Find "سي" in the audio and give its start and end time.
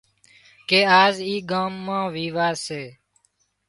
2.65-2.83